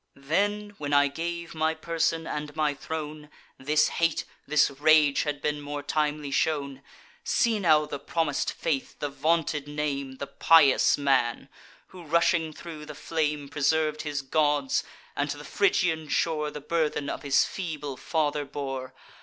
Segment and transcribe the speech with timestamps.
[0.15, 5.61] Then, when I gave my person and my throne, This hate, this rage, had been
[5.61, 6.81] more timely shown.
[7.23, 11.49] See now the promis'd faith, the vaunted name, The pious man,
[11.89, 14.83] who, rushing thro' the flame, Preserv'd his gods,
[15.15, 18.95] and to the Phrygian shore The burthen of his feeble father bore!